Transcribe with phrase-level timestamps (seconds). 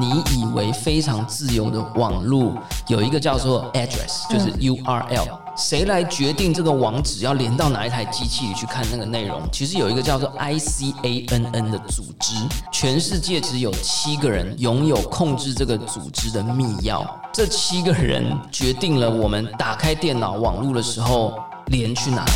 [0.00, 2.52] 你以为非常自由的网络，
[2.88, 9.40] 有一个叫做 address，就是 URL，谁来决定这个网址要连到哪一台机器里去看那个内容？
[9.52, 12.34] 其实有一个叫做 ICANN 的组织，
[12.72, 22.32] 全世界只有七个人拥有控制这个组织的密钥，这七个人决定了我们打开电脑网络的时候连去哪里。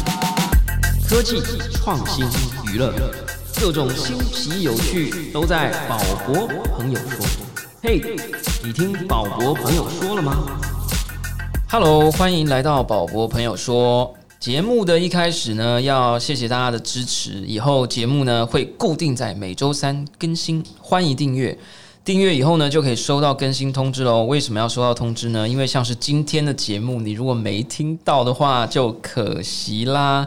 [1.08, 2.24] 科技创新
[2.66, 2.94] 娱乐，
[3.58, 6.46] 各种新奇有趣都在宝博
[6.76, 7.47] 朋友说。
[7.80, 8.02] 嘿，
[8.64, 10.60] 你听宝博朋友说了吗
[11.70, 17.34] ？Hello，欢迎来到宝博朋友说节目的一开始呢，要谢谢大家的支持。
[17.46, 21.56] 以后节目呢会固定在每周三更新，欢迎订阅。
[22.04, 24.24] 订阅以后呢，就可以收到更新通知喽。
[24.24, 25.48] 为什么要收到通知呢？
[25.48, 30.26] 因为像是今天的节目，你如果没听到的话，就可惜啦。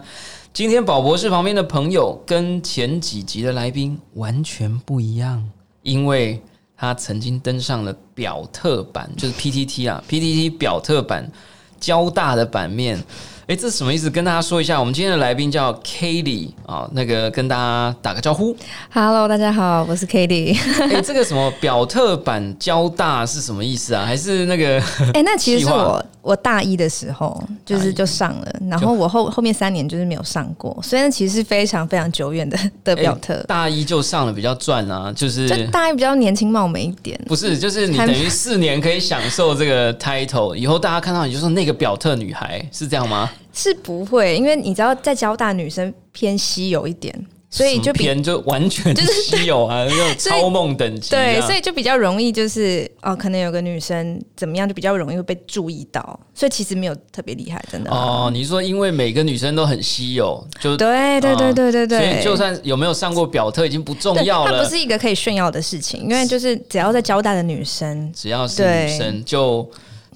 [0.53, 5.49] 今天宝博士旁边的朋友跟前几集的来宾完全不一样，
[5.81, 6.41] 因为
[6.81, 11.31] 他曾经登上了表特版，就是 PTT 啊，PTT 表特版
[11.79, 12.99] 交大的版面。
[13.45, 14.09] 哎，这是什么意思？
[14.09, 18.57] 跟大家说一下，我们今天的来宾叫 Katie 啊，那个跟大家打个招呼。
[18.91, 20.57] Hello，大家好，我是 k a t i e
[20.91, 24.03] 哎，这个什么表特版交大是什么意思啊？
[24.03, 24.81] 还是那个？
[25.13, 33.33] 哎、那其实是我我大一的时候就是就上了，然后我后后面三年就是没有上过，所以那其实是非常非常久远的 的表特。
[33.33, 43.29] 哎大一就上了比较赚啊，就是就大一比较年轻貌美一点，不是，就是你等于四年可以享受这个 title，以后大家看到你就说那个表特女孩是这样吗？
[43.53, 47.13] 是不会，因为你知道在交大女生偏稀有一点，
[47.53, 51.19] 所以就比偏就完全 就是稀有啊，那种超梦等级、啊。
[51.19, 57.91] 对，所以就比较容易就是哦，可能有个女生怎么样就比较容易会被注意到，所以其实没有特别厉害，真的。
[57.91, 69.69] 哦，你说因为每个女生都很稀有，就对对对对对对，所以就算有没有上过表特已经不重，要了它不，是一个可以炫耀的事情，因为就是只要在交大的女生，只要是女生就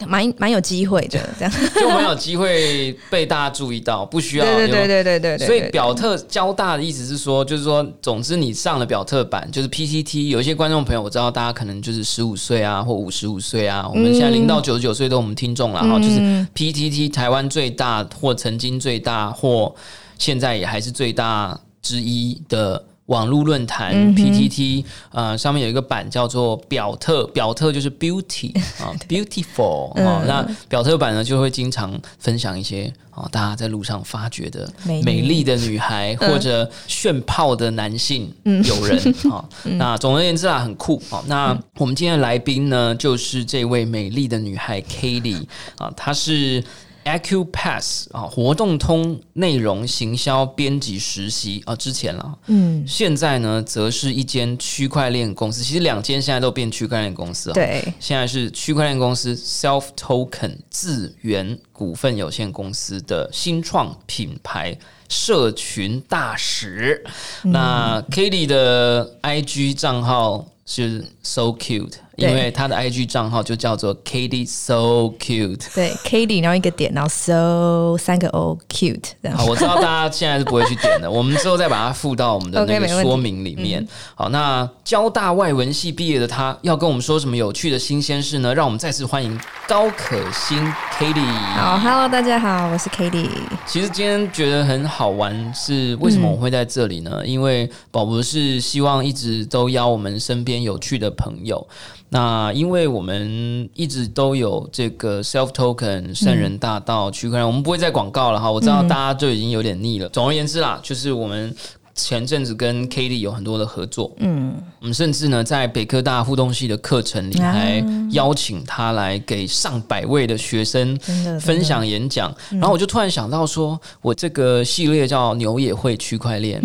[0.05, 1.53] 蛮蛮有机会的，这样。
[1.75, 5.47] 就蛮有机会被大家注意到，不需要对对对对对对对。
[5.47, 10.27] 所以表特交大的意思是说，就是说，总之你上了表特版，就是 PTT。
[10.29, 13.87] 有一些观众朋友，我知道大家可能就是十五岁啊，或五十五岁啊。
[13.89, 16.19] 我们现在零到九十九岁都我们听众了哈，就是
[16.53, 19.73] PTT 台湾最大或曾经最大或
[20.17, 22.83] 现在也还是最大之一的。
[23.07, 28.51] 网络论坛、PTT，呃，上面有一个版叫做表特，表特就是 beauty
[28.83, 35.43] 啊，beautiful 啊、那表特版呢就会经常分享一些啊、大家在路上发掘的美丽。
[35.45, 38.99] 的女孩或者炫泡的男性友人
[39.31, 46.63] 啊、那总而言之啊，很酷啊、那我们今天的来宾呢，就是这位美丽的女孩 k a t i e 啊，她是。
[47.05, 55.63] Acupass 啊，活动通内容行销编辑实习啊，之前了，嗯，现在呢，则是一间区块链公司。
[55.63, 57.53] 其实两间现在都变区块链公司啊。
[57.53, 64.75] 对，现在是区块链公司 Self Token 自源股份有限公司的新创品牌
[65.07, 67.05] 社群大使。
[67.43, 74.39] 那 k a t i e 的 IG 账号是 So Cute，因为他的 IG 账号就叫做 k a t
[74.39, 75.73] i e So Cute。
[75.73, 79.45] 对 k a t i e 然后一个点，然后 so 三个 o cute 这样好，。
[79.45, 83.85] 我知道大家现在是不会去点的，我们之后再把它附到我们的那个 说明里面。
[84.15, 88.53] 好，那交大外文系毕业的他，要跟我们说什么有趣的新鲜事呢？
[88.53, 90.57] 让我们再次欢迎高可欣
[90.97, 93.29] k a t i e 好，Hello，大家好，我是 k a t i e
[93.65, 97.21] 其实今天觉得很好玩，是为什么我会在这里呢？
[97.25, 101.67] 因为宝博士希望一直都邀我们身边有趣的朋友。
[102.09, 108.51] 那因为我们一直都有这个 self token 圣人大道区块链，我们不会再广告了哈。
[108.51, 110.07] 我知道大家就已经有点腻了。
[110.09, 111.55] 总而言之啦，就是我们。
[111.97, 117.53] 前阵子跟 k a t i e 有很多的合作，嗯，我们甚至呢在北科大互动系的课程里，啊。
[117.53, 120.93] 还邀请他来给上百位的学生
[121.39, 126.61] 分享演讲，然后我就突然想到说，我这个系列叫牛也会区块链，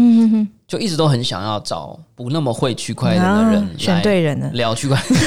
[0.71, 4.49] 就一直都很想要找不那么会区块链的人啊选来对人了。
[4.53, 5.21] 聊区块链。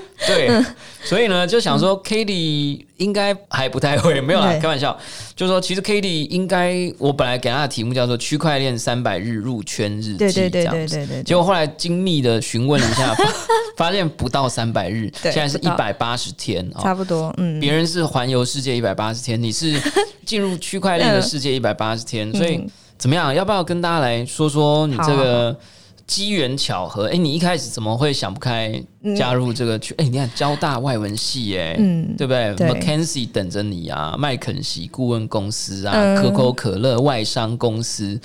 [0.26, 0.50] 对，
[1.02, 4.96] 所以呢，就想说 k a t i e 应该还不太会，没有啦，开玩笑。
[5.34, 13.14] 就是说，其实 k a t i e 应该，我本来给他的题目叫做“区块链三百日入圈日记”，对对对对对对，结果后来精密的询问了一下，
[13.78, 16.82] 发发现不到三百日，现在是一百八十天哦。
[16.82, 19.80] 差不多，嗯，别人是环游世界一百八十天，你是
[20.26, 22.70] 进入区块链的 世界一百八十天，所以嗯
[23.00, 23.34] 怎么样？
[23.34, 25.56] 要不要跟大家来说说你这个
[26.06, 27.06] 机缘巧合？
[27.06, 28.70] 哎、你一开始怎么会想不开
[29.16, 29.94] 加入这个去？
[29.94, 38.20] 哎、你看交大外文系、哎、嗯对不对對 m c k e n z i e 等着你啊，麦肯锡顾问公司啊，嗯可口可乐外商公司。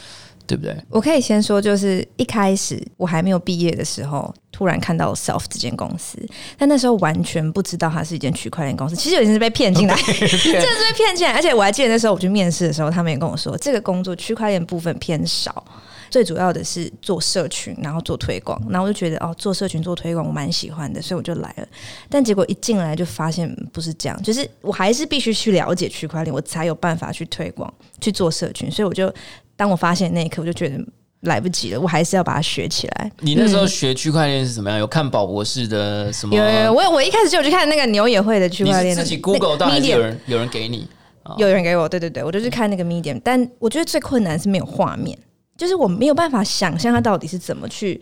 [0.45, 0.75] 对不对？
[0.89, 6.17] 我可以先说，就是一开始我还没有毕业的时候，突然看到 Self 这间公司，
[6.57, 8.95] 但那时候完全不知道它是一间区块链公司。
[8.95, 11.33] 其实已经是被骗进来， 真的是被骗进来。
[11.33, 15.63] 而且我还记得那时候我去面试的时候，他们也跟我说，这个工作区块链部分偏少。
[16.11, 21.67] 最主要的是做社群，然后做推广，然后我就觉得哦，做社群做推广我蛮喜欢的，所以我就来了。
[22.07, 28.71] 但结果一进来就发现不是这样，就是我还是必须去了解区块链，我才有办法去推广、去做社群。
[28.71, 29.13] 所以我就
[29.55, 30.79] 当我发现那一刻，我就觉得
[31.21, 33.11] 来不及了，我还是要把它学起来。
[33.19, 34.77] 你那时候学区块链是怎么样？
[34.79, 36.35] 有看宝博士的什么？
[36.35, 40.87] 有有有，我我一开始就有去看那个牛也会的区块链，自己 Google 到还是有人有人给你？
[41.37, 43.19] 有人给我，对对对，我就去看那个 Medium。
[43.23, 45.17] 但我觉得最困难是没有画面。
[45.57, 47.99] 就是我没有办法想象它到底是怎么去，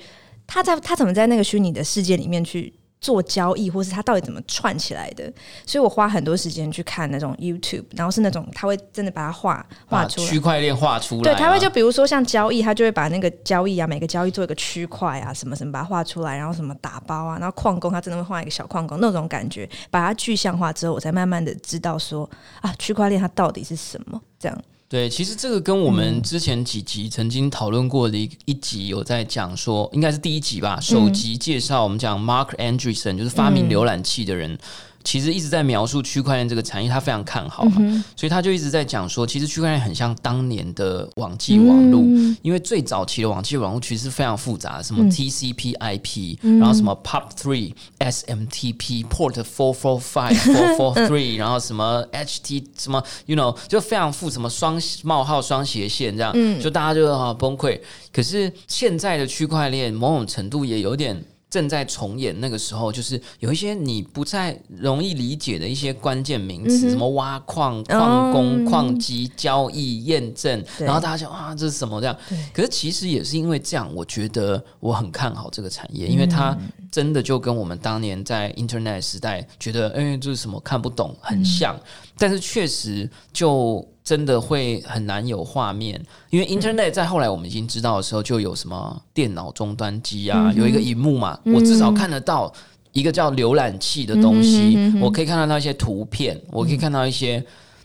[0.47, 2.73] 它在它怎么在那个虚拟的世界里面去
[3.03, 5.29] 做交易，或是它到底怎么串起来的。
[5.65, 11.23] 所以我花很多时间去看那种 YouTube，然后是那种他会真的把它画画出来区块链画出来。
[11.23, 22.29] 对，他会就比如说像交易，他就会把那个交易啊，每个交易做一个区块啊，什么什么把它画出来，然后什么打包啊，然后矿工他真的会画一个小矿工那种感觉，把它具象化之后，我才慢慢的知道说
[22.61, 24.57] 啊，区块链它到底是什么这样。
[24.93, 34.55] 对，其实这个跟我们之前几集曾经讨论过的一一集有在讲说，应该是第一集吧，首集介绍我们讲 Mark Andreessen，就是发明浏览器的人。
[35.03, 42.01] 其实一直在描述区块链这个产业，他非常看好嘛，所以他就一直在讲说，其实区块链很像当年的网际网络，
[42.41, 57.79] 因为最早期的网际网络其实非常复杂，什么 TCP/IP，然后什么 POP3、SMTP、Port four four five four four three， 然后什么 HT 什么，you know，就非常复什么双冒号双斜线这样，就大家就啊崩溃。
[58.11, 61.23] 可是现在的区块链某种程度也有点。
[61.53, 72.17] 正在重演那个时候，就是有一些你不太容易理解的一些关键名词，什么挖矿、矿工、矿机、交易、验证，然后大家就啊，这是什么这样？
[72.51, 76.57] 可是其实也是因为这样，我觉得我很看好这个产业，因为它
[76.91, 81.79] 真的就跟我们当年在 Internet 时代觉得，哎，这是什么看不懂，很像。
[82.17, 83.87] 但是确实就。
[84.03, 85.97] 真的会很难有画面，
[86.29, 92.51] 因为 Internet 在后来我们已经知道的时候，就有什么电脑终端机啊，有一个荧幕嘛，我至少看得到
[92.91, 97.41] 一个叫浏览器的东西，我可以看到那些图片，我可以看到一些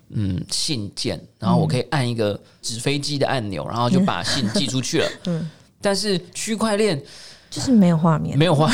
[0.09, 5.09] 嗯信件，然后我可以按一个纸飞机的按钮，然后就把信寄出去了。
[5.27, 5.49] 嗯，
[5.81, 7.01] 但是区块链
[7.49, 8.69] 就是没有画面，没有画。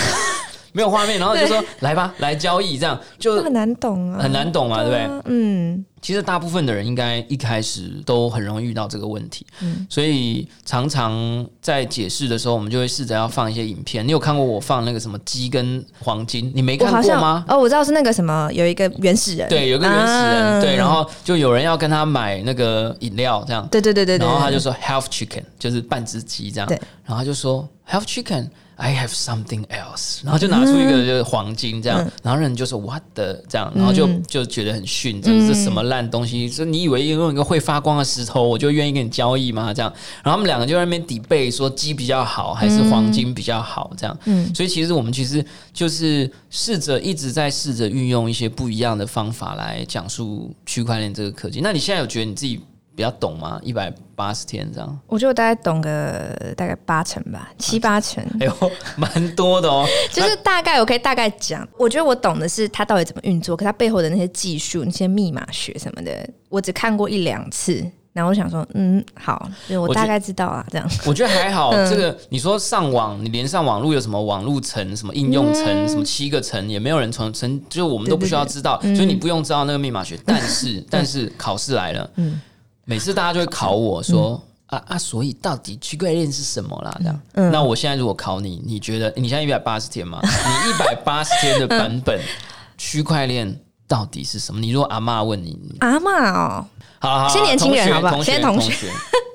[0.75, 5.23] 没有画面，然后就说来吧，来交易，这样就很难懂啊，很难懂嘛，对不对？
[5.27, 14.05] 嗯，其实大部分的人应该一开始都很容易遇到这个问题，嗯，所以常常在解释的时候，我们就会试着要放一些影片。
[14.05, 16.51] 你有看过我放那个什么鸡跟黄金？
[16.53, 17.45] 你没看过吗？
[17.47, 28.49] 哦，我知道是那个什么，有一个原始人，对，有个原始人，对，然后就有人要跟他买那个饮料，这样，对对对对，然后他就说 half chicken，就是半只鸡这样，对，然后他就说 half chicken。
[28.77, 36.49] I have something else，然后就拿出一个就是黄金这样，然后人就说 What 的这样，然后就就觉得很逊，这是什么烂东西？
[36.51, 39.73] 说你以为用一个会发光的石头，我就愿意跟你交易吗？
[39.73, 39.93] 这样，
[40.23, 43.93] 然后他们两个就在那边抵背，说鸡比较好还是黄金比较好？
[43.97, 44.19] 这样，
[44.55, 51.61] 所以其实我们其实就是试着一直在试着运用一些不一样的方法来讲述区块链这个科技。
[51.61, 52.61] 那你现在有觉得你自己？
[52.95, 53.59] 比较懂吗？
[53.63, 58.25] 一百八十天这样，我觉得我大概懂个大概八成吧，七八成。
[58.41, 59.87] 哎呦，蛮多的哦。
[60.13, 67.85] 就是大概我可以大概讲，我觉得我懂的是它到底怎么运作，可它背后的那些技术、那些密码学什么的，我只看过一两次。
[68.13, 70.89] 然后我想说，嗯，好，我大概知道啊，这样。
[71.05, 71.73] 我觉得还好。
[71.91, 80.17] 这个你说上网，你连上网路有什么网络层、什么应用层、什么七个层，也没有人从层，就是我们都不需要知道，所以你不用知道那个密码学。
[80.25, 82.41] 但是，但是考试来了，嗯。
[82.85, 86.95] 每次大家就会考我说啊啊，所以到底区块链是什么啦？
[86.99, 87.21] 这样，
[87.53, 90.21] 那我现在如果考你，你觉得你现在一百八十天嘛？
[90.23, 92.21] 你一百八十天的版本，
[92.77, 94.61] 区块链到底是什么？
[94.61, 96.67] 你如果阿妈问你，阿妈哦，
[97.01, 98.23] 好，先年轻人好不好？
[98.23, 98.91] 先同学，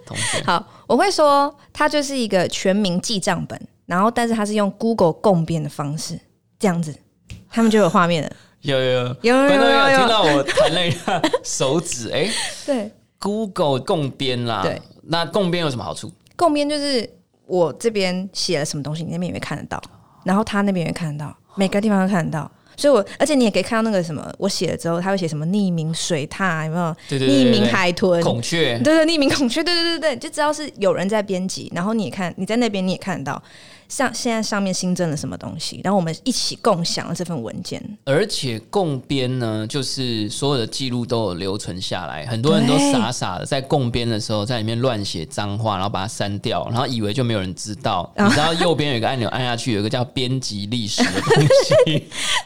[0.05, 6.19] 同学， 好，我会说它就是一个全民记账本，然后但是它是用 Google 共编的方式，
[6.59, 6.93] 这样子，
[7.49, 8.31] 他们就有画面了。
[8.61, 8.91] 有有
[9.21, 12.29] 有有有有听到我弹了一下手指，哎，
[12.65, 12.91] 对。
[13.19, 16.11] Google 共编啦，对，那共编有什么好处？
[16.35, 17.07] 共编就是
[17.45, 19.81] 我这边写了什么东西，你那边也会看得到，
[20.23, 22.49] 然后他那边也会看得到，每个地方都看得到。
[22.77, 26.95] 所以，我而且你也可以看到那个什么，我写了之后，他会写什么匿名水獭，有没有？
[27.09, 31.69] 对对对，匿名海豚、孔雀，对对，匿名孔雀，对对对对，就知道是有人在编辑。
[31.75, 33.43] 然后你也看，你在那边你也看得到。
[33.89, 37.84] 像现在上面新增了什么东西，然后我们一起共享了这份文件。
[38.05, 48.10] 而且共编呢，就是所有的记录都有留存下来，很多人都傻傻的在共编的时候在里面乱写脏话，然后把它删掉，然后以为就没有人知道。
[48.15, 51.98] 啊 你知道右边有一个按钮按下去，有一个叫编辑历史的东西， 对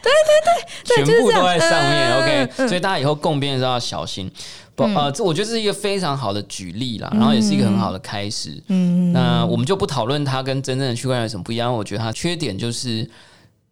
[0.02, 2.10] 对对，全部都在上面。
[2.10, 4.30] 嗯 OK，所以大家以后共编的时候要小心。
[4.76, 8.62] 不，呃，这我觉得是一个非常好的举例啦，然后也是一个很好的开始。
[8.68, 11.72] 嗯，那我们就不讨论它跟真正的区块链有什么不一样。
[11.72, 13.08] 我觉得它缺点就是，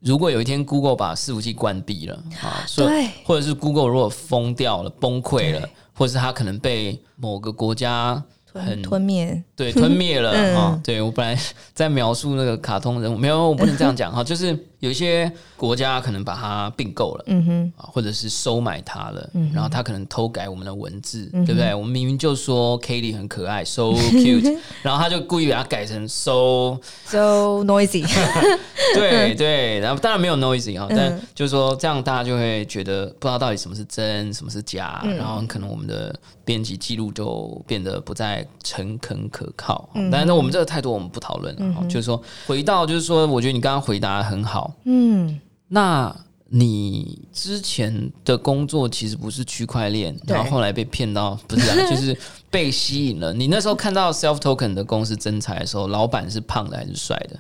[0.01, 11.41] 如果有一天 Google 把伺服器关闭了啊，所以对或者是 Google 如果封掉了、崩溃了，或者是它可能被某个国家很吞吞灭，对吞灭了 嗯啊、对我本来
[11.75, 21.73] 在描述那个卡通人物，没有，我不能这样讲哈，就是有一些国家可能把它并购了，嗯哼，啊，或者是收买它了，嗯然后他可能偷改我们的文字，对不对？
[21.73, 28.05] 我们明明就说 Kitty 很可爱，so cute，然后他就故意把它改成 so，so noisy，
[28.95, 35.17] 对 对，然后当然没有 noisy 啊，但嗯就是说这样大家就会觉得不知道到底什么是真，什么是假，嗯。
[35.17, 36.13] 然后可能我们的
[36.45, 39.89] 编辑记录就变得不再诚恳可靠。
[39.95, 40.11] 嗯。
[40.11, 46.15] 但是，我们这个态度我们不讨论了，哈就是说回到就是说，我觉得你刚刚回答的很好，嗯，那
[46.49, 52.17] 你之前的工作其实不是区块链，然后后来被骗到，不是、啊， 就是
[52.51, 53.33] 被吸引了。
[53.33, 57.39] 你那时候看到 Self Token 的公司增财的时候，老板是胖的还是帅的？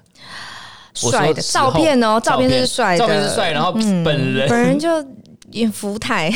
[0.94, 4.88] 帅的照片哦，照片是帅的，照片是帅，然后嗯本人，本人就
[5.52, 6.30] 演福台，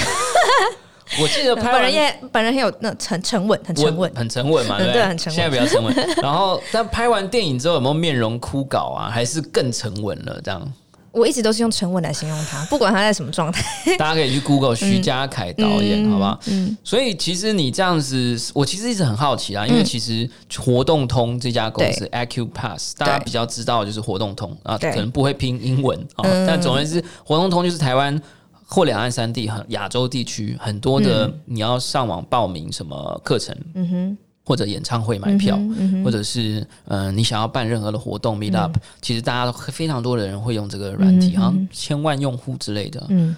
[1.20, 4.10] 我记得拍本人也本人很有那沉沉稳，很沉稳。
[4.14, 5.94] 很沉稳嘛，嗯对不对很沉稳现在比较沉稳。
[6.22, 9.10] 然后，但拍完电影之后有没有面容枯槁啊？
[9.10, 10.40] 还是更沉稳了？
[10.42, 10.72] 这样，
[11.16, 13.64] 我一直都是用沉稳来形容他， 不管他在什么状态。
[13.98, 16.38] 大家可以去 Google 徐家凯导演，好不好？
[16.46, 26.46] 嗯，所以其实你这样子，我其实一直很好奇啦，因为其实活动通这家公司 Acupass，大家比较知道的就是活动通啊，可能不会拼英文啊，嗯。
[26.46, 28.20] 但总而言之，活动通就是台湾。
[28.68, 43.04] 或两岸三地、很亚洲地区很多的，你要上网报名什么课程，嗯哼，或者演唱会买票，嗯嗯或者是呃你想要办任何的活动 meet up，、其实大家都非常多的人会用这个软体，嗯好像千万用户之类的。
[43.08, 43.34] 嗯，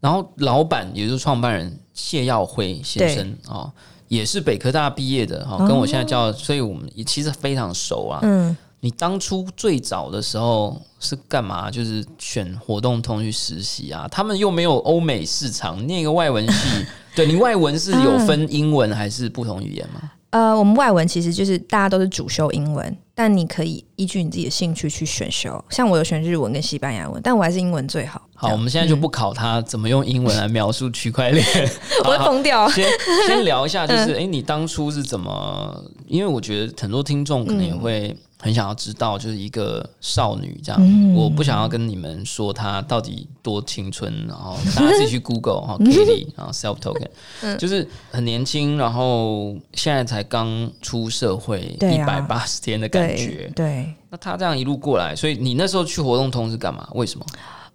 [0.00, 3.70] 然后老板也就是创办人谢耀辉先生哦，
[4.08, 8.18] 也是北科大毕业的哈、哦，跟我现在叫，所以我们也其实非常熟啊。
[8.22, 11.70] 嗯，你当初最早的时候是干嘛？
[11.70, 14.08] 就是选活动通去实习啊？
[14.10, 20.10] 他们又没有欧美市场，念一个外文系， 对你外文是有分英文还是不同语言吗？
[20.30, 25.64] 呃，我们外文其实就是大家都是主修英文，但你可以依据你自己的兴趣去选修。
[25.70, 28.20] 像我有选日文跟西班牙文，但我还是英文最好。
[28.34, 31.44] 好，我们现在就不考他怎么用英文来描述区块链。
[32.04, 32.68] 我会疯掉。
[32.70, 32.86] 先
[33.26, 35.82] 先聊一下，就是哎、 诶你当初是怎么？
[36.06, 41.14] 因为我觉得很多听众可能也会很想要知道，就是一个少女这样。
[41.14, 47.08] 我不想要跟你们说她到底多青春，然后大家自己去 Google 哈 Kitty，然后 Self Token，
[47.58, 53.66] 就是很年轻，然后现在才刚出社会一百八十天的感觉对。
[53.66, 56.88] 对，那她这样一路过来，所以你那时候去活动通是干嘛？
[56.94, 57.26] 为什么？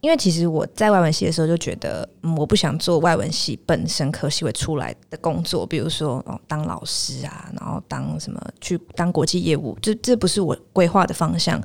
[0.03, 11.57] 因为其实我在外文系的时候就觉得，嗯，我不想做外文系本身科系会出来的工作，比如说哦，当老师啊，然后当什么去当国际业务，这这不是我规划的方向。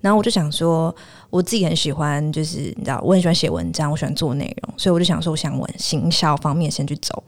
[0.00, 0.92] 然后我就想说，
[1.28, 7.22] 我自己很喜欢，就是你知道，我很喜欢写文章，我喜欢做内容，所以我就想说，我想往行销方面先去走。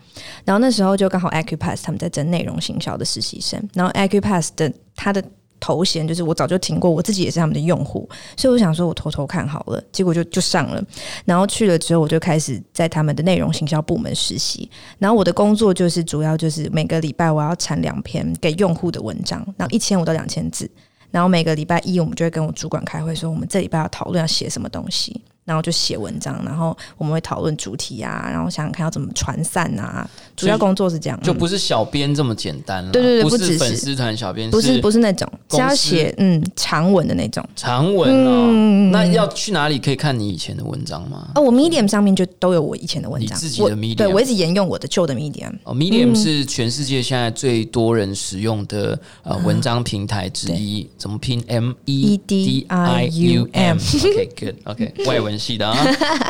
[0.46, 5.22] 然后那时候就刚好 Acupass 他们在争内容行销的实习生，然后 Acupass 的他的
[5.64, 8.06] 头衔就是我早就听过，我自己也是他们的用户，
[8.36, 10.84] 所以我想说我偷偷看好了，结果就就上了。
[11.24, 14.70] 然后去了之后，我就开始在他们的内容行销部门实习。
[14.98, 20.70] 然后我的工作就是主要就是每个礼拜我要产两篇给用户的文章，然后一千五到两千字。
[21.10, 30.08] 然后每个礼拜一，我们就会跟我主管开会，说我们这礼拜要讨论要写什么东西，然后就写文章，然后我们会讨论主题啊，然后想想看要怎么传散啊。
[30.36, 37.44] 主要工作是这样，嗯就不是小编这么简单了，对对对不是粉丝团小编，不是不是那种，是要写嗯长文的那种。
[37.54, 38.48] 长文哦。
[38.50, 41.30] 嗯那要去哪里可以看你以前的文章吗？
[41.34, 45.52] 哦，我 Medium 上面就都有我以前的文章，你自己的 Medium 对我一直沿用我的旧的 Medium。
[45.64, 53.76] 哦，Medium 是全世界现在最多人使用的呃文章平台之一，怎么拼？M E D I U M。
[53.78, 55.76] OK，good，OK，外文系的啊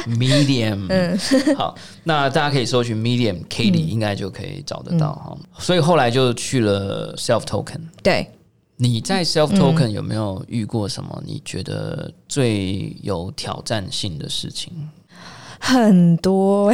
[0.07, 1.57] ，Medium。
[1.57, 5.37] 好，那大家可以搜寻 Medium Katie，应该就可以找得到哈。
[5.59, 7.81] 所以后来就去了 Self Token。
[8.03, 8.31] 对，
[8.77, 14.73] 你在 Self Token 有没有遇过什么你觉得最有挑战性的事情？
[15.61, 16.71] 很多、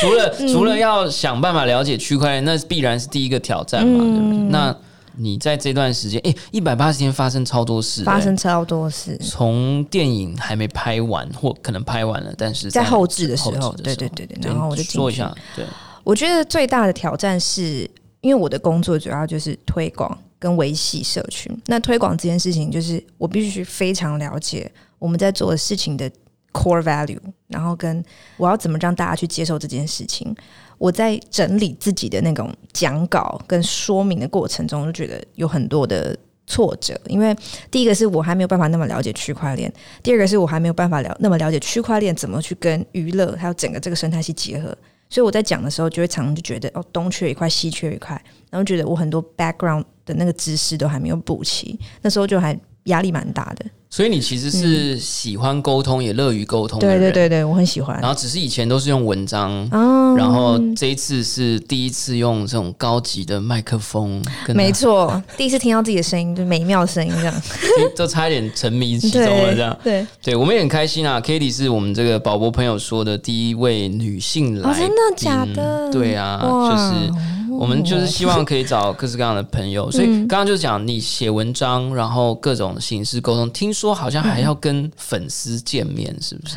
[0.00, 4.38] 除了除了要想办法了解区块链，那必然是第一个挑战嘛，对不对？
[4.50, 4.76] 那
[5.18, 9.18] 你在这段时间，哎，一百八十天发生超多事，发生超多事。
[9.18, 14.38] 从电影还没拍完，或可能拍完了，但是在后置的时候，对对对对。
[14.42, 15.66] 然后我就说一下，对，
[16.04, 21.52] 我觉得最大的挑战是因为我的工作主要就是推广跟维系社群。
[21.66, 26.08] 那推广这件事情，就是我必须非常了解我们在做的事情的
[26.52, 28.02] core value，然后跟
[28.36, 30.34] 我要怎么让大家去接受这件事情。
[30.78, 36.16] 我在整理自己的那种讲稿跟说明的过程中，就觉得有很多的
[36.46, 36.98] 挫折。
[37.06, 37.36] 因为
[37.70, 44.76] 第一个是我还没有办法那么了解区块链，第二个是我还没有办法了那么了解区块链怎么去跟娱乐还有整个这个生态系结合。
[45.10, 52.54] 所以我在讲的时候，就会常常就觉得哦，东缺一块，西缺一块，然后觉得我很多 background 的那个知识都还没有补齐，那时候就还
[52.88, 53.64] 压力蛮大的。
[53.90, 56.78] 所以你其实是喜欢沟通，也乐于沟通。
[56.78, 57.98] 对对对对，我很喜欢。
[58.02, 59.66] 然后只是以前都是用文章，
[60.14, 64.22] 然后这一次是第一次用这种高级的麦克风。
[64.48, 67.34] 没错，第一次听到自己的声音，就美妙的声音这样，
[67.96, 69.74] 就差一点沉迷其中了这样。
[69.82, 71.18] 对对，我们也很开心啊。
[71.18, 75.90] Kitty 是我们这个宝博朋友说的第一位女性来，真的假的？
[75.90, 77.37] 对啊，就是。
[77.50, 83.48] 我们就是希望可以找各式各样的朋友，所以刚刚就是讲你写文章，然后各种形式沟通。
[83.50, 86.56] 听说好像还要跟粉丝见面，是不是？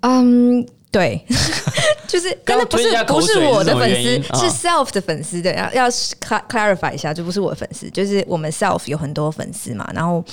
[0.00, 1.24] 嗯，对，
[2.08, 5.54] 就是刚才不是不是我的粉丝，是 self 的粉丝的。
[5.54, 9.88] 要要 clarify 一下，就不是我的粉丝，就是我们 self 有很多粉丝嘛。
[9.94, 10.24] 然后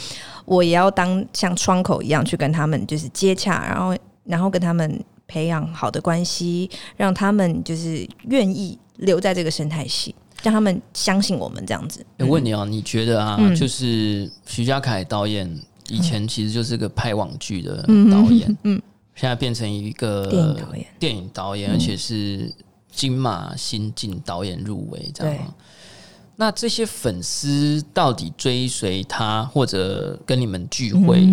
[0.46, 8.78] 我也要当像窗口一样去跟他们就是接洽，然后然后跟他们培养好的关系，让他们就是愿意。
[8.98, 10.14] 留在这个生态系，
[10.44, 12.06] 让他们相信我们这样子。
[12.20, 15.50] 我问你啊，你觉得啊，就是徐家凯导演
[15.90, 18.82] 以前其实就是个拍网剧的导演，嗯，
[19.16, 22.54] 现在变成一个电影导演，电影导演，而且是
[22.92, 25.54] 金马新晋导演入围，这样。
[26.40, 31.28] 那这些粉丝到底追随他，或者跟你们聚会？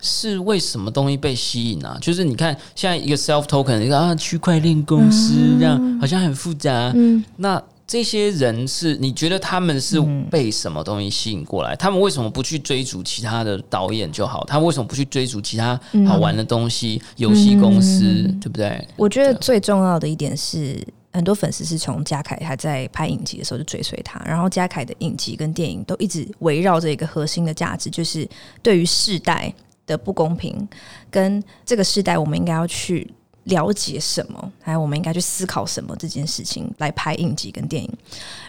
[0.00, 1.96] 是为什么东西被吸引啊？
[2.00, 6.92] 就是你看，现在一个 self token 一个啊区块链公司这样，好像很复杂。
[6.94, 10.00] 嗯，那这些人是你觉得他们是
[10.30, 11.74] 被什么东西吸引过来？
[11.76, 14.44] 他们为什么不去追逐其他的导演就好？
[14.44, 17.00] 他为什么不去追逐其他好玩的东西？
[17.16, 18.86] 游戏公司对不对？
[18.96, 28.28] 我觉得最重要的一点是，很多粉丝是从嘉凯还在拍影集的时候就追随他，然后嘉凯的影集跟电影都一直围绕着一个核心的价值，就是
[28.62, 29.54] 对于世代。
[29.86, 30.68] 的不公平，
[31.10, 33.08] 跟这个时代，我们应该要去
[33.44, 37.88] 了解什么，还有我们应该去思考什么这件事情，来拍影集跟电影。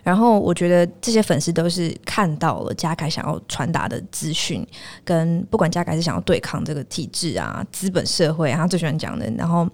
[0.04, 4.66] 然后，我觉得这些粉丝都是看到了嘉凯想要传达的资讯，
[5.04, 9.68] 跟不管嘉凯是想要对抗这个体制啊、资本社会，他最喜欢讲的，然后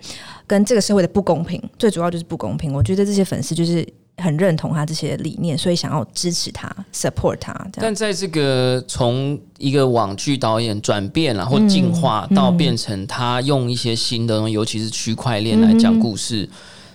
[0.46, 2.74] 跟这个社会的不公平，最主要就是不公平。
[2.74, 3.88] 我觉得这些粉丝就是。
[4.18, 7.54] 很认同他这些理念，所以想要支持他、support 他。
[7.74, 16.48] 但在这个从一个网剧导演转变然后进化到变成他用一些新的，尤其是区块链来讲故事，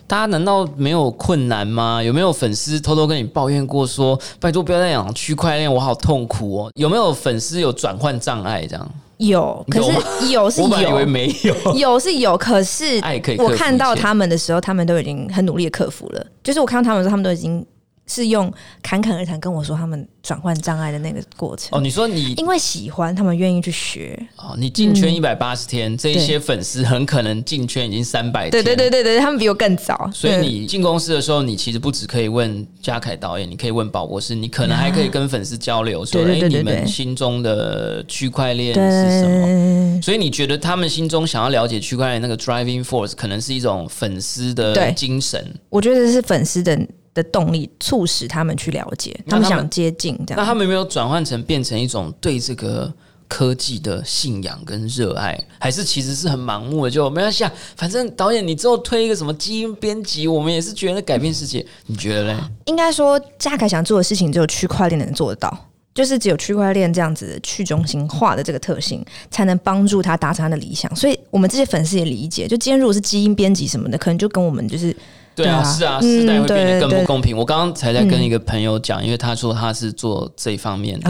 [0.07, 2.01] 大家难道没有困难吗？
[2.01, 8.91] 有没有粉丝偷偷跟你抱怨过说：“拜托不要再讲区块链，我好痛苦哦？”有没有粉丝有转换障碍这样？
[9.19, 12.99] 有，可是有 是有，以为没有， 有是有，可是
[13.37, 16.25] 我看到他们的时候，他们都已经很努力的克服了。
[16.43, 17.65] 就是我看到他们的时候，他们都已经。
[18.09, 21.81] 是用侃侃而谈跟我说他们转换障碍的那个过程哦。
[21.81, 24.55] 你说你因为喜欢，他们愿意去学哦。
[24.57, 28.51] 你进圈一百八十天，这一些粉丝很可能进圈已经三百天。
[28.51, 30.09] 对对对对对，他们比我更早。
[30.11, 40.01] 所以你进公司的时候，你其实不只可以问嘉凯导演，你可以问宝博士，你可能还可以跟粉丝交流，说哎，你们心中的区块链是什么？
[40.01, 45.53] 所以你觉得他们心中想要了解区块链那个 driving force，可能是一种粉丝的精神？
[45.69, 46.79] 我觉得是粉丝的。
[47.21, 50.39] 的动力促使他们去了解，他们想接近这样。
[50.39, 52.91] 那他们有没有转换成变成一种对这个
[53.27, 55.37] 科技的信仰跟热爱？
[55.59, 56.91] 还是其实是很盲目的？
[56.91, 61.65] 就没关系啊，反正导演你之后推一个什么基因编辑，我们也是觉得改变世界。
[61.85, 62.39] 你觉得嘞？
[62.65, 65.55] 应该说，嘉凯想做的事情只有区块链能做得到，
[65.93, 70.93] 就是只有区块链这样子去中心化的这个特性，才能帮助他达成他的理想。
[70.95, 74.95] 所以我们这些粉丝也理解，就今天如果是基因编辑什么的，可能就跟我们就是。
[75.35, 77.37] 对啊，是啊，时代会变得更不公平。
[77.37, 81.09] 我刚刚才在跟一个朋友讲，因为他说他是做这方面的，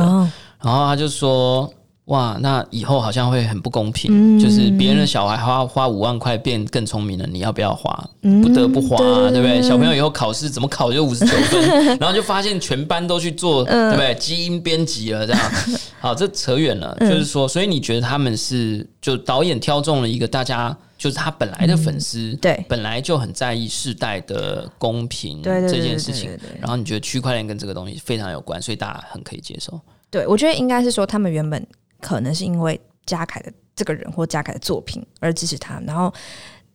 [0.61, 1.71] 然后他就说。
[2.09, 8.03] 哇，那以后好像会很不公平，就是别人的小孩花花五万块变更聪明了，你要不要花？
[8.41, 9.61] 不得不花，啊对不对？
[9.61, 14.15] 小朋友以后考试怎么考就五十九分， 然后就发现全班都去做，对不对？
[14.15, 15.41] 基因编辑了，这样。
[16.01, 29.79] 好，这扯远了，就是说，所以你觉得他们是就导演挑中了一个大家就是他本来的粉丝，对本来就很在意世代的公平对这件事情然后你觉得区块链跟这个东西非常有关，所以大家很可以接受。
[30.11, 31.65] 对，我觉得应该是说，他们原本
[32.01, 36.13] 可能是因为嘉凯的这个人或嘉凯的作品而支持他，然后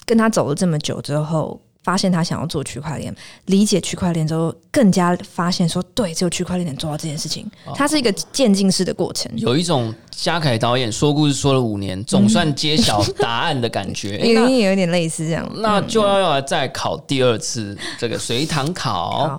[0.06, 7.48] 跟他走了这么久之后，发现他想要做区块链，理解区块链之后，更加发现说，对，只有区块链能做到这件事情。
[7.66, 14.16] 哦它是一个渐进式的过程，有一种嘉凯导演说故事说了五年，总算揭晓答案的感觉。
[14.24, 15.48] 诶那有有一点类似这样。
[15.56, 19.38] 那就要要再考第二次这个随堂考好。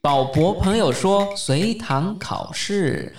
[0.00, 3.14] 宝博朋友说随堂考试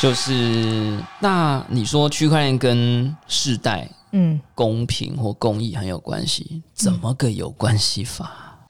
[0.00, 8.66] 就是那你说区块链跟世代嗯公平或公益很有关系，怎么个有关系法？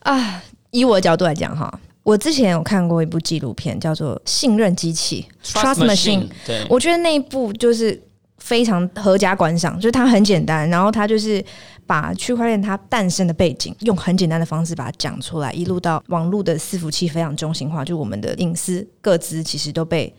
[0.00, 5.26] 啊，以我的角度来讲哈，我之前有看过一部纪录片，叫做《信任机器》
[5.60, 8.02] （Trust 对，我觉得那一部就是
[8.38, 11.44] 非常合家观赏，就是它很简单，然后它就是
[11.86, 20.14] 把区块链它诞生的背景，用很简单的方式把它讲出来，一路到网络的伺服器非常中心化，就我们的隐私各资其实都被。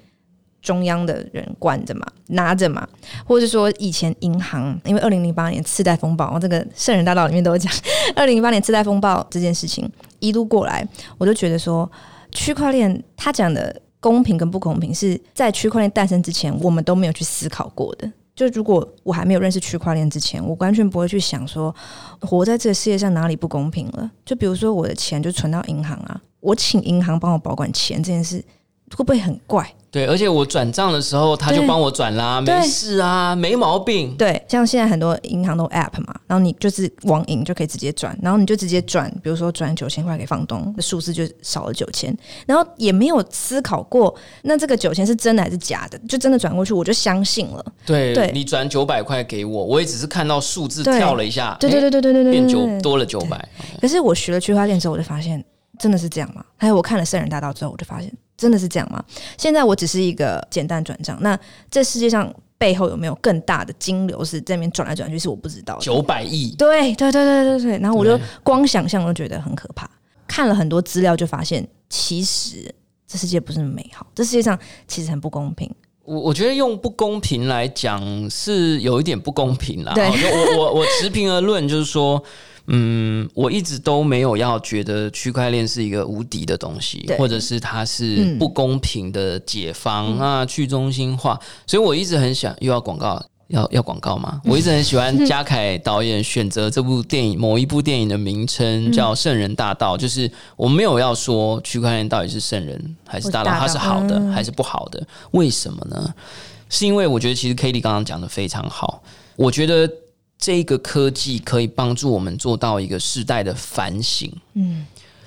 [0.66, 2.86] 中央的人管着嘛，拿着嘛，
[3.24, 7.72] 或者说以前银行，因为二零零八年次贷风暴，这个圣人大道里面都有讲，
[8.18, 10.86] 二零零八年次贷风暴这件事情一路过来，
[11.20, 11.90] 我就觉得说，
[12.32, 18.12] 区块链它讲的公平跟不公平，是在区块链诞生之前，我们都没有去思考过的。
[18.36, 21.74] 就如果我还没有认识区块链之前，我完全不会去想说，
[22.20, 24.12] 活在这个世界上哪里不公平了。
[24.26, 28.44] 就比如说我的钱就存到银行啊，我请银行帮我保管钱这件事，
[28.96, 29.74] 会不会很怪？
[29.90, 34.14] 对，而且我转账的时候他就对帮我转啦，对没事啊，没毛病。
[34.18, 42.14] 对，像现在很多银行都 App 嘛，然后你就是网银就可以直接转，然后你就直接转，比如说转九千块给房东，那数字就少了九千，
[42.46, 47.66] 然后也没有思考过，那这个九千是真的还是假的，就真的转过去，我就相信了。
[47.86, 53.48] 对对你转九百块给我，我也只是看到数字跳了一下，对对诶对对对对对，变九多了九百。
[53.80, 55.42] 可是我学了区块链之后，我就发现
[55.80, 56.44] 真的是这样吗？
[56.58, 59.04] 还有我看了《圣人大道》之后，我就发现真的是这样吗？
[59.38, 65.82] 现在我只是一个简单转账，那这世界上背后有没有更大的金流是这边转来转去，是我不知道的。
[65.82, 69.90] 九百亿，对对对对对对，然后我就光想象都觉得很可怕。
[70.28, 72.74] 看了很多资料，就发现其实
[73.08, 75.70] 这世界不是那么美好，这世界上其实很不公平。
[76.04, 79.94] 我我觉得用不公平来讲是有一点不公平啦。
[79.94, 82.22] 对我我我持平而论，就是说，
[82.68, 93.24] 嗯，我一直都没有要觉得区块链是一个无敌的东西，或者是它是嗯不公平的解放啊、去中心化，所以我一直很想又要广告。
[93.50, 94.42] 要要广告吗？
[94.50, 105.06] 我一直很喜欢嘉凯导演选择这部电影某一部电影的名称叫《圣人大道》，就是我没有要说区块链到底是圣人还是大道，它是好的嗯还是不好的？
[105.30, 106.12] 为什么呢？
[106.72, 109.04] 是因为我觉得其实 k a t i e 刚刚讲的非常好，
[109.36, 109.88] 我觉得
[110.38, 114.86] 这个科技可以帮助我们做到一个世代的反省，嗯，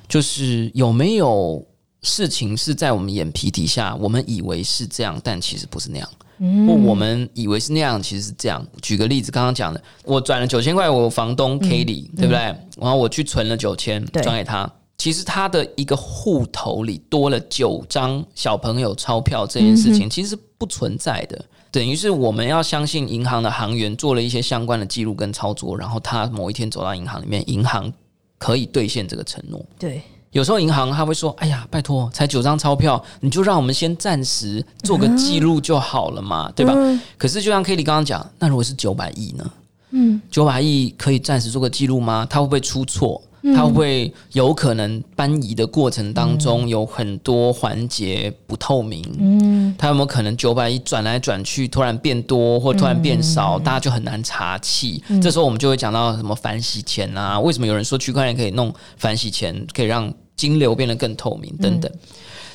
[0.09, 1.65] 就是有没有
[2.03, 6.09] 事情是在我们眼皮底下，我们以为是这样，但其实不是那样。
[6.41, 8.65] 嗯或我们以为是那样，其实是这样。
[8.81, 12.39] 举个例子，刚刚讲的，我转了九千块，我房东 k a t i e 对不对？
[12.77, 14.71] 然后我去存了九千，对转给他。
[14.99, 21.45] 其实他的一个户头里多了九张小朋友钞票，这件事情其实不存在的。
[21.71, 27.93] 等于是我们要相信银行的行员做了一些相关的记录跟操作，然后他某一天走到银行里面，银行
[28.39, 29.65] 可以兑现这个承诺。
[29.79, 30.01] 对，
[30.31, 39.51] 有时候银行他会说：“哎呀，拜托，才九张钞票，你就让我们先暂时做个记录就好了嘛，对吧？”嗯可是就像 Kelly 刚刚讲，那如果是九百亿呢？
[39.91, 42.27] 嗯，九百亿可以暂时做个记录吗？
[42.29, 43.21] 它会不会出错？
[43.55, 49.05] 它会有可能搬移的过程当中有很多环节不透明？
[49.19, 55.03] 嗯，它有没有可能九百亿转来转去，突然变多或突然变少，大家就很难查气？
[55.23, 57.39] 这时候我们就会讲到什么反洗钱啊？
[57.41, 61.91] 为什么有人说区块链可以弄反洗钱，可以让金流变得更透明等等？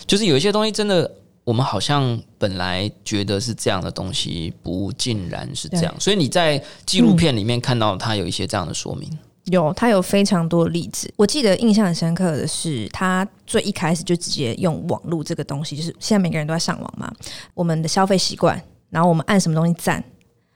[0.05, 1.09] 就是有一些东西真的。
[1.45, 9.09] 我们好像本来觉得是这样的东西，不尽然是这样，所以你在纪录片里面看到它有一些这样的说明。
[9.45, 11.11] 有，他有非常多例子。
[11.17, 17.11] 我记得印象很深刻的是，他最一开始就直接用网络这个东西，就是现在每个人都在上网嘛，
[17.53, 20.03] 我们的消费习惯，然后我们按什么东西赞，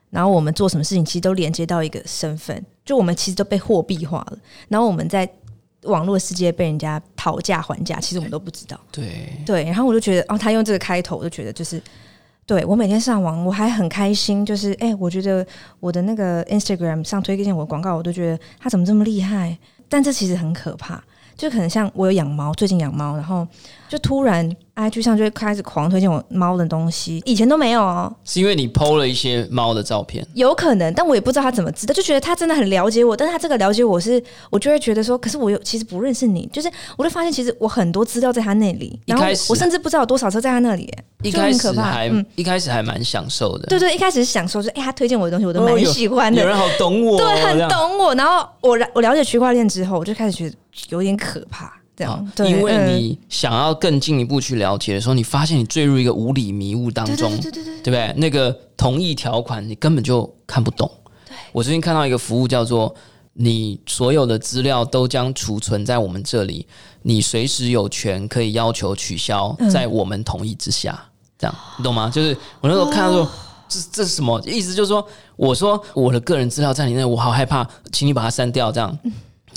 [0.09, 4.37] 然后我们做什么事情，其实都连接到一个身份，就我们其实都被货币化了。
[4.69, 5.29] 然后我们在
[5.83, 8.79] 网络世界被人家讨价还价，其实我们都不知道。
[8.91, 11.81] 对，对，然后我就觉得，哦，他用这个开头，我就觉得就是，
[12.47, 15.45] 对我每天上网，我还很开心，就是，哎、我觉得
[15.81, 19.57] 我的那个 Instagram 上推荐我的广告，我都觉得他怎么这么厉害？
[19.89, 21.03] 但这其实很可怕，
[21.35, 23.45] 就可能像我有养猫，最近养猫，然后
[23.89, 40.87] 就突然 IG 上就会开始狂推荐我猫的东西，以前都没有哦，是因为你 PO 了一些猫的照片，有可能，但我也不知道他怎么知道，就觉得他真的很了解我，但是他这个了解我是，我就会觉得说，可是我又其实不认识你，就是我就发现其实我很多资料在他那里，然后我甚至不知道有多少车在他那里，
[41.23, 42.23] 一开始很可怕还、嗯。
[42.35, 47.67] 一开始还蛮享受的，对对，一开始是享受，说哎、他推荐我的东西我都蛮喜欢的，有人好懂我，对，很。
[47.67, 48.13] 懂我。
[48.13, 50.55] 然后我了我了解区块链之后，我就开始觉得
[50.89, 58.13] 有点可怕，这好样，对，因为嗯你想要更进一步去了解的时候，你发现你坠入一个无理迷雾当中，对对对对对，对不对？
[58.17, 60.89] 那个同意条款你根本就看不懂。
[61.51, 62.93] 我最近看到一个服务叫做
[63.33, 66.67] “你所有的资料都将储存在我们这里，
[67.01, 71.03] 你随时有权可以要求取消，嗯在我们同意之下。”
[71.39, 72.11] 这样你懂吗？
[72.13, 73.27] 就是我那时候看到说。
[73.69, 74.73] 这这是什么意思？
[74.73, 75.05] 就是说，
[75.35, 78.71] 我说我的个人资料在你那，我好害怕，请你把它删掉。
[78.71, 78.97] 这样，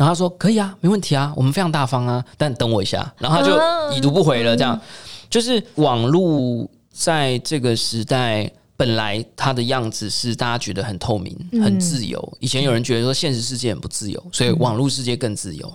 [0.00, 3.12] 然后他说可以啊，没问题啊，我们非常大方啊，但等我一下。
[3.18, 4.56] 然后他就已读不回了。
[4.56, 4.80] 这样，
[5.28, 12.36] 就是网络在这个时代，本来它的样子是大家觉得很透明、很自由。
[12.40, 15.70] 以前有人觉得说现实世界很不自由，所以网络世界更自由。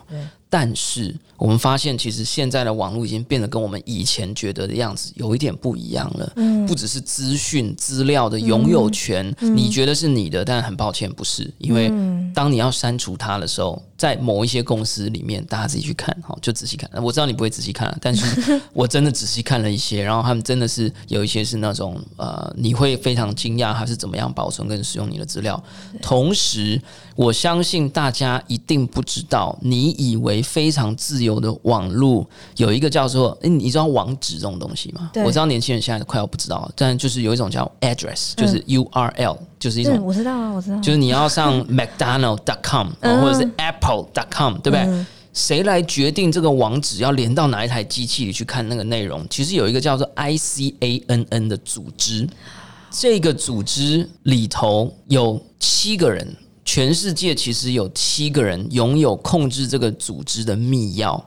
[0.58, 6.34] 但是我们发现，其实现在的网络已经变得跟我们以前觉得的样子有一点不一样了。
[6.66, 11.92] 不只是资讯资料的拥有权，你觉得是你的，但很抱歉不是，因为
[12.34, 16.90] 当你要删除它的时候，在某一些公司里面，大家自己去看，好，就仔细看。
[17.04, 25.62] 我知道你不会仔细看，但是我真的仔细看了一些， 然后他们真的是有一些是那种呃，你会非常惊讶他是怎么样保存跟使用你的资料。
[26.02, 26.82] 同时，
[27.16, 35.10] 我相信大家一定不知道，你以为非常自由的网络有一个叫做，诶你知道网址这种东西吗？
[35.24, 45.06] 我知道年轻人现在快要不知道了，但就是有一种叫 address，就是 URL，、就是一，种我知道啊，我知道，就是你要上 McDonald.com、嗯或者是 Apple.com，对不对？
[45.34, 49.26] 谁来决定这个网址要连到哪一台机器里去看那个内容？
[49.30, 52.26] 其实有一个叫做 ICANN 的组织，
[52.90, 56.26] 这个组织里头有七个人，
[56.66, 61.24] 全世界其实有七个人拥有控制这个组织的密钥。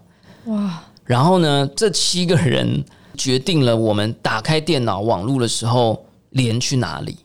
[0.47, 2.85] 哇，然后呢，这七个人
[3.17, 7.17] 决定了我们打开电脑网络的时候连去哪里。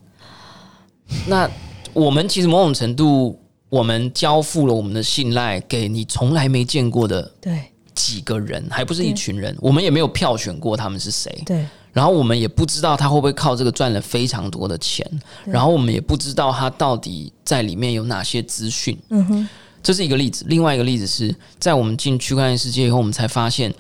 [1.28, 1.50] 那
[1.92, 7.60] 我们其实某种程度，我们交付了我们的信赖给你从来没见过的对
[7.94, 11.44] 几个人，还不是一群人，我们也没有票选过他们是谁。
[11.46, 15.08] 对然后我们也不知道他会不会靠这个赚了非常多的钱，
[15.46, 18.98] 然后我们也不知道他到底在里面有哪些资讯。
[19.10, 19.50] 嗯哼，
[19.84, 20.44] 这是一个例子。
[20.50, 23.72] 另外一个例子是在我们进区块链世界以后，我们才发现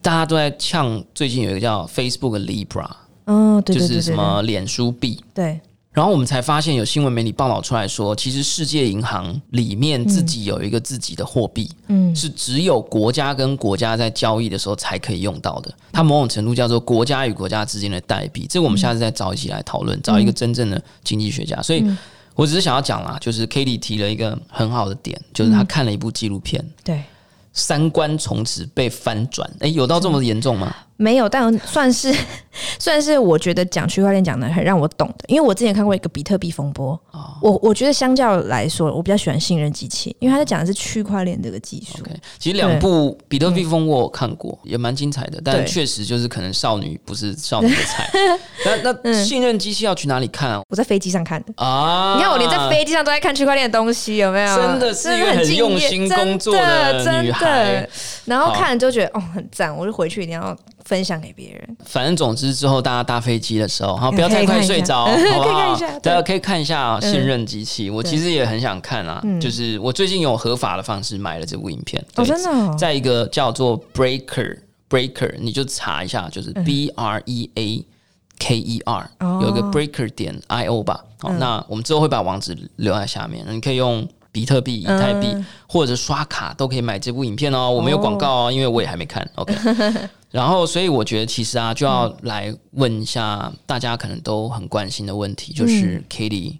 [0.00, 2.88] 大家都在呛，最近有一个叫 Facebook Libra，
[3.26, 5.22] 嗯，对对对对就是什么脸书币。
[5.34, 5.60] 对，
[5.92, 15.74] 然后我们才发现有新闻媒体报道出来说，其实世界银行里面自己有一个自己的货币，嗯是只有国家跟国家在交易的时候才可以用到的。
[15.92, 18.46] 它某种程度叫做国家与国家之间的代币。
[18.48, 21.60] 这个我们下次再找一起来讨论，找一个真正的经济学家。
[21.60, 21.84] 所以
[22.36, 27.02] 我只是想要讲啦，就是 k a t i e 提了一个很好的点，就是他看了一部纪录片，对，
[27.52, 29.50] 三观从此被翻转。
[29.58, 30.72] 诶，有到这么严重吗？
[31.00, 32.14] 没有，但算是
[32.78, 37.38] 算是我觉得讲区块链讲的很让我懂的，因为我之前看过一个比特币风波，哦。
[37.40, 42.04] 我我觉得相较来说，我比较喜欢信任机器，因为他在讲的是区块链这个技术。
[42.38, 45.64] 其实两部《比特币风》我有看过，也蛮精彩的，但对。
[45.64, 48.10] 确实就是可能少女不是少女的菜。
[48.64, 49.24] 那那嗯。
[49.24, 50.60] 信任机器要去哪里看啊？
[50.68, 54.56] 我在飞机上看的，啊，你看我连在飞机上都在看区块链的东西，有没有？
[54.56, 57.46] 真的是一个很用心工作的真女孩。
[57.46, 57.88] 真的。
[58.24, 61.76] 然后看了就觉得哦很赞，我就回去一定要分享给别人。
[61.84, 65.98] 反正总之之后大家搭飞机的时候，好嗯不要太快睡着，好可以不好看一下？
[66.00, 67.90] 大家 可以看一下啊信任机器。
[67.90, 77.84] 我其实也很想看啊，就是我最近有合法的方式买了这部影片，哦，真的哦，在一个叫做 Breaker Breaker，你就查一下，就是 B R E A
[78.40, 81.04] K E R，、哦有一个 Breaker 点 I O 吧。
[81.20, 87.70] 好，那我们之后会把网址留在下面，你可以用比特币、以太币、嗯或者刷卡都可以买这部影片哦。
[87.70, 89.24] 我没有广告哦，因为我也还没看。
[89.36, 89.54] OK，
[90.32, 96.58] 然后所以我觉得其实啊，就要来问一下大家可能都很关心的问题，就是嗯 k a t i e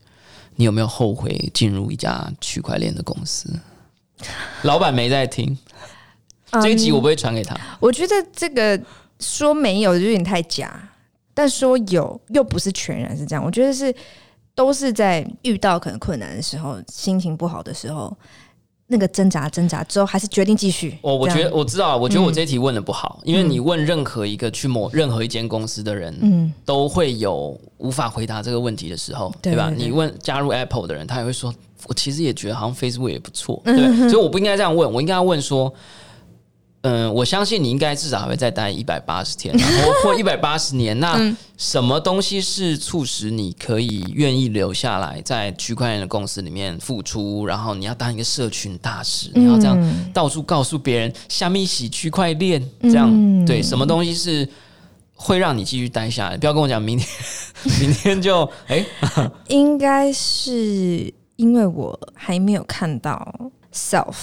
[0.54, 3.50] 你有没有后悔进入一家区块链的公司？
[4.62, 5.56] 老板没在听。
[6.62, 7.56] 这一集我不会传给他。
[7.80, 8.78] 我觉得这个
[9.18, 10.88] 说没有就有点太假，
[11.34, 13.44] 但说有又不是全然是这样。
[13.44, 13.94] 我觉得是
[14.54, 18.14] 都是在遇到可能困难的时候，心情不好的时候，
[18.88, 20.98] 那个挣扎挣扎之后，还是决定继续。
[21.00, 29.68] 我我觉得我知道，我觉得我这一题问的不好，因为你问任何一个去某任何一间公司的人，嗯，都会有无法回答这个问题的时候，对吧？
[29.68, 31.54] 对对对你问加入 Apple 的人，他也会说，
[31.86, 34.10] 我其实也觉得好像 Facebook 也不错， 对？
[34.10, 35.72] 所以我不应该这样问，我应该问说，
[36.82, 40.98] 嗯，我相信你应该至少还会再待一百八十天，然后或 一百八十年。
[40.98, 47.44] 那什么东西是促使你可以愿意留下来，在区块链的公司里面付出？
[47.44, 49.78] 然后你要当一个社群大使，你要这样
[50.14, 53.10] 到处告诉别人，下面洗区块链，这样
[53.44, 53.62] 对？
[53.62, 54.48] 什么东西是
[55.14, 56.36] 会让你继续待下来？
[56.38, 57.06] 不要跟我讲明天，
[57.78, 58.82] 明天就哎，
[59.48, 64.14] 应该是因为我还没有看到 self。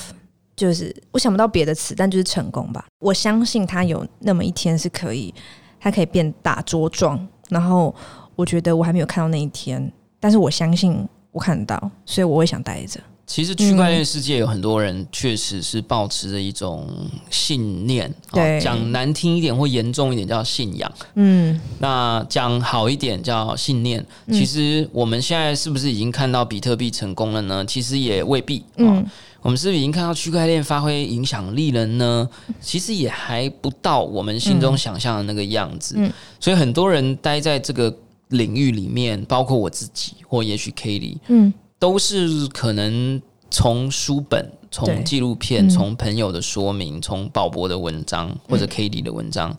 [0.57, 2.83] 就是我想不到别的词，但就是成功吧。
[2.99, 5.33] 我相信他有那么一天是可以，
[5.79, 7.25] 他可以变大茁壮。
[7.49, 7.95] 然后
[8.35, 9.89] 我觉得我还没有看到那一天，
[10.19, 12.99] 但是我相信我看得到，所以我会想待着。
[13.27, 16.87] 其实区块链世界有很多人确实是保持着一种
[17.29, 24.03] 信念，对，讲难听一点或严重一点叫信仰，嗯，那讲好一点叫信念。
[24.31, 27.65] 其实我们现在是不是已经看到比特币成功了呢？
[27.65, 29.05] 其实也未必，嗯。
[29.47, 32.29] 我们是不是已经看到区块链发挥影响力了呢？
[32.59, 35.95] 其实也还不到我们心中想象的那个样子。
[36.37, 49.57] 所以很多人待在这个领域里面，包括我自己，或也许 k a t i e 嗯，都是可能从书本、从纪录片、从朋友的说明、从鲍勃的文章或者 k a t i e 的文章。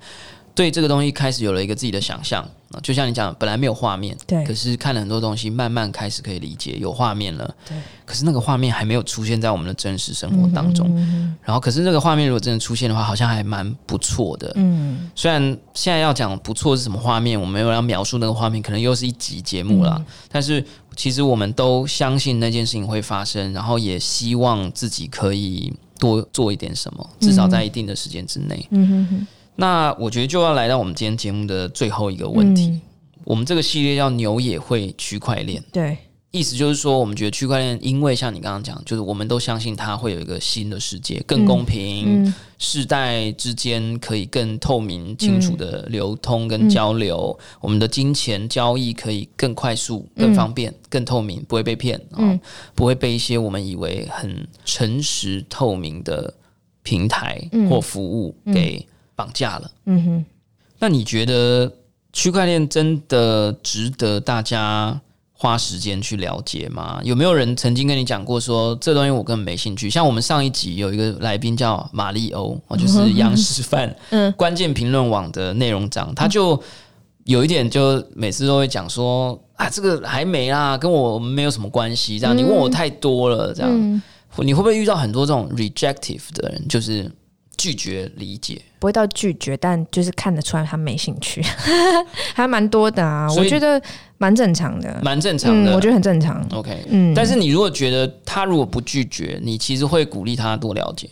[0.58, 2.42] 对这个东西开始有了一个自己的想象
[2.72, 7.76] 啊，就像你讲，本来没有画面，对，可是看了很多东西，慢慢开始可以理解，有画面了，对。
[8.04, 15.08] 可是那个画面还没有出现在我们的真实生活当中，嗯然后可是那个画面如果真的出现的话，好像还蛮不错的，嗯。
[15.14, 15.40] 虽然
[15.74, 20.64] 现在要讲不错是什么画面，我没有要描述那个画面，可能又是一集节目了，但是
[20.96, 29.26] 其实我们都相信那件事情会发生，然后也希望自己可以多做一点什么，至少在一定的时间之内，嗯哼哼。
[29.60, 32.78] 那我觉得就要来到我们今天节目的最后一个问题。
[33.24, 35.98] 我们这个系列叫“牛也会区块链”，对，
[36.30, 52.38] 意思就是说，我们觉得区块链，因为像你刚刚讲，就是我们都相信它会有一个新的世界，更公平，世代之间可以更透明、清楚的流通跟交流，我们的金钱交易可以更快速、更方便、更透明，不会被骗啊，
[52.76, 56.32] 不会被一些我们以为很诚实透明的
[56.84, 58.86] 平台或服务给。
[59.18, 60.24] 绑架了，嗯哼。
[60.78, 61.72] 那你觉得
[62.12, 65.00] 区块链真的值得大家
[65.32, 67.00] 花时间去了解吗？
[67.02, 69.90] 有没有人曾经跟你讲过说这东西我根本没兴趣？
[69.90, 76.62] 像我们上一集有一个来宾叫马利欧，就是杨师范， 嗯，关键评论网的内容长，他就
[77.24, 82.20] 有一点就每次都会讲说啊，这个还没啦，跟我没有什么关系。
[82.20, 84.02] 这样你问我太多了，这样
[84.36, 86.68] 你会不会遇到很多这种 rejective 的人？
[86.68, 87.10] 就是。
[87.58, 91.42] 拒绝理解，不会到拒绝，但就是看得出来他没兴趣，
[92.34, 93.28] 还蛮多的啊。
[93.36, 93.82] 我觉得
[94.16, 96.42] 蛮正常的，蛮正常的，我觉得很正常。
[96.52, 97.12] OK，嗯。
[97.12, 101.10] 但是你如果觉得他如果不拒绝，你其实会鼓励他多了解。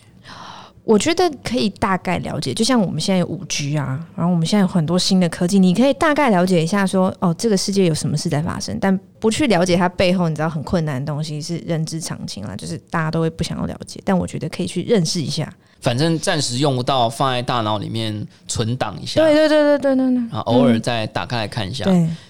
[0.83, 15.53] 我觉得可以大概了解，就像我们现在有五 G 啊，然后我们现在有很多新的科技，你可以大概了解一下，说哦，这个世界有什么事在发生，但不去了解它背后，你知道很困难的东西是人之常情啦，就是大家都会不想要了解，但我觉得可以去认识一下。
[15.79, 19.21] 反正暂时用不到，放在大脑里面存档一下。
[19.21, 20.15] 对对对对对对对。
[20.15, 21.85] 然后偶尔再打开来看一下。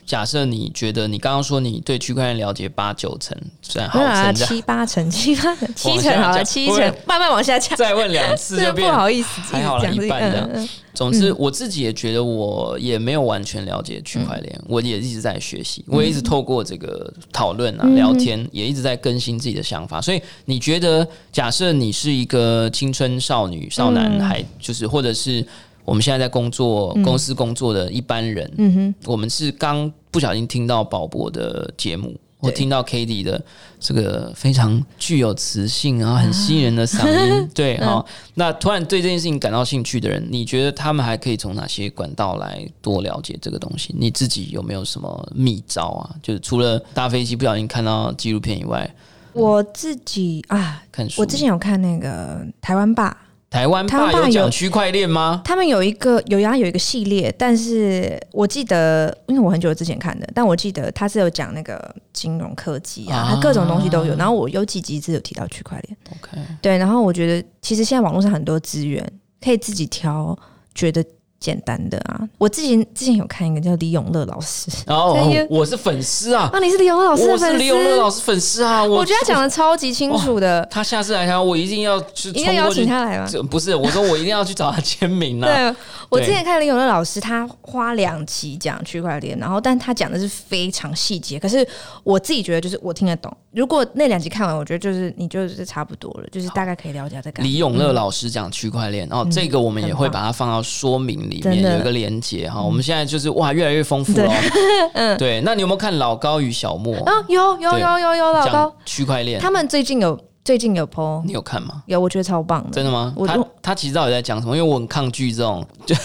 [0.07, 7.77] 假设你觉得你刚刚说你对区块链了解八九成，虽然好成七八成，七八成，七成好了，七成慢慢往下降。
[7.77, 10.65] 再问两次就 不好意思，还好了一半的。
[10.93, 20.01] 总之，我自己也觉得我也没有完全了解区块链，我也一直在学习，我也一直透过这个讨论啊、聊天，也一直在更新自己的想法。
[20.01, 25.45] 所以，你觉得，假设你是一个青春少女、少男孩，就是或者是
[25.87, 32.13] 我们现在在工作公司工作的一般人，嗯哼，我们是刚不小心听到宝博的节目。
[32.39, 33.43] 我听到 k a t i e 的
[33.79, 43.95] 这个非常具有磁性然后很吸引人的嗓音， 对，好，那突然对这件事情感到兴趣的人，你觉得他们还可以从哪些管道来多了解这个东西？
[43.97, 46.15] 你自己有没有什么秘招啊？
[46.21, 48.87] 就是除了搭飞机不小心看到纪录片以外，
[49.33, 53.17] 我自己啊，看书，我之前有看那个台湾霸。
[53.49, 55.41] 台湾爸有讲区块链吗？
[55.45, 64.13] 他们有一个有呀，有一个系列，但是我记得，因为我很久之前看的，但我记得他是有讲那个金融科技啊，他各种东西都有。
[64.15, 65.97] 然后我有几集是有提到区块链。
[66.11, 66.77] OK，对。
[66.77, 69.01] 然后我觉得，其实现在网络上很多资源
[69.41, 70.37] 可以自己挑，
[70.75, 71.03] 觉得
[71.39, 72.21] 简单的啊。
[72.37, 75.17] 我之前之前有看一个叫李永乐老师，哦
[75.49, 82.73] 我是粉丝啊，啊，你是李永乐老师粉丝，是李永乐老师粉丝啊，我我觉得他讲的超级清楚的，他下次来台湾，我一定要去一定要邀。
[82.77, 83.27] 请他来吗？
[83.27, 85.47] 这不是，我说我一定要去找他签名啊。
[85.47, 85.75] 对，
[86.09, 91.67] 我之前看李永乐老师，他花两集讲区块链，然后但他讲的是非常细节，可是
[92.03, 93.35] 我自己觉得就是我听得懂。
[93.51, 97.41] 如果那两集看完，我觉得就是你就是差不多了，就是大概可以了解这个。
[97.41, 102.61] 李永乐老师讲区块链，哦，这个我们也会把它放到说明里面，有一个连接哈。
[102.61, 104.33] 我们现在就是哇，越来越丰富了
[104.93, 105.17] 嗯。
[105.17, 109.39] 对，那你有没有看老高与小莫啊，有有对有有有老讲高，区块链？
[109.39, 111.83] 他们最近有最近有 PO，你有看吗？
[111.85, 113.13] 有我觉得超棒的，真的吗？
[113.27, 114.55] 他他其实到底在讲什么？
[114.55, 115.95] 因为我很抗拒这种，就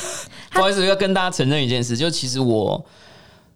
[0.53, 2.85] 不好意思要跟大家承认一件事，就其实我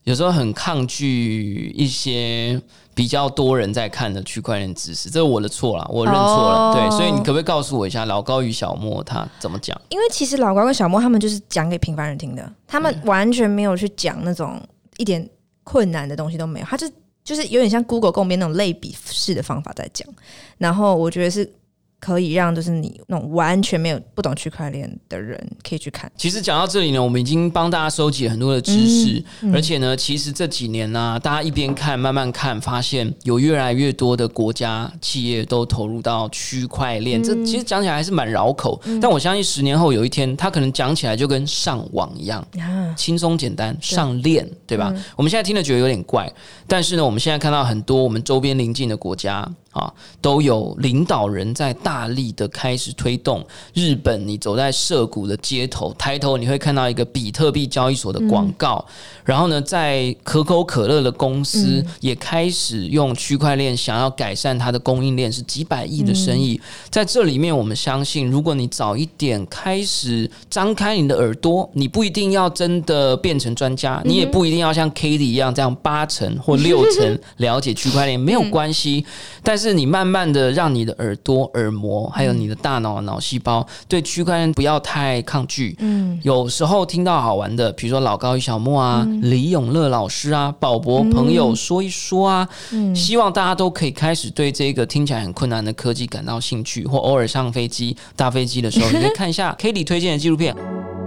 [0.07, 2.61] 有时候很抗拒一些
[2.94, 6.70] 比较多人在看的区块链知识，这是我的错啦，我认错了。
[6.70, 9.76] 哦对，所以你可不可以告诉我一下老高与小莫他怎么讲？
[9.88, 14.62] 因为其实老高跟小莫他们就是讲给平凡人听的，他们完全没有去讲那种
[14.96, 15.28] 一点
[15.64, 16.88] 困难的东西都没有，他就
[17.24, 20.09] 就是有点像 Google 共编那种类比式的方法在讲。
[20.57, 21.52] 然后我觉得是
[21.99, 26.11] 可以让就是你那种完全没有不懂区块链的人可以去看。
[26.16, 37.22] 其实讲到这里呢，我们已经帮大家收集了很多的知识，嗯而且呢，其实这几年呢、大家一边看慢慢看，发现有越来越多的国家企业都投入到区块链。
[37.22, 42.47] 这嗯其实讲起来还是蛮绕口，但我相信十年后有一天，它可能讲起来就跟上网一样。
[42.61, 44.92] 啊，轻松简单上链，对吧？
[45.16, 46.30] 我们现在听了觉得有点怪，
[46.66, 53.45] 但是呢，我们现在看到很多我们周边邻近的国家啊，都有领导人在大力的开始推动。
[53.74, 58.83] 日本，你走在涩谷的街头，抬头你会看到一个比特币交易所的广告，
[59.22, 66.59] 然后呢，在可口可乐的公司也开始用区块链想要改善它的供应链，是几百亿的生意。
[66.89, 79.05] 在这里面，我们相信，如果你早一点开始张开你的耳朵，你不一定要真的变成专家，你也不一定要像 k a t i e 一样这样八成或六成 了解区块链，没有关系。
[79.43, 85.77] 但是你慢慢的让你的耳朵、耳膜，还有你的大脑、脑细胞对区块链不要太抗拒。
[85.81, 100.55] 嗯，有时候听到好玩的，比如说老高与小莫啊、李永乐老师啊、宝博朋友说一说啊，嗯希望大家都可以开始对这个听起来很困难的科技感到兴趣，或偶尔上飞机、搭飞机的时候， 你可以看一下 k a t i e 推荐的纪录片。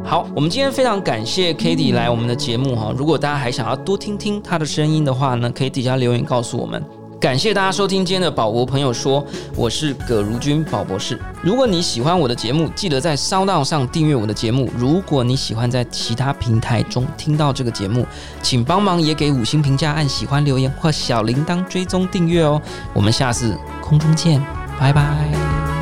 [0.03, 2.93] 好，我们今天非常感谢 k a t i e 来我们的节目哈。
[2.95, 6.81] 如果大家还想要多听听她的声音的话呢，可以底下留言告诉我们。
[7.19, 11.19] 感谢大家收听今天的宝博朋友说，我是葛如君宝博士。
[11.41, 14.69] 如果你喜欢我的节目，记得在烧道上订阅我的节目。
[14.77, 18.07] 如果你喜欢在其他平台中听到这个节目，
[18.41, 22.61] 请帮忙也给五星评价、按喜欢、留言或小铃铛追踪订阅哦。
[22.93, 24.41] 我们下次空中见，
[24.79, 25.78] 拜拜。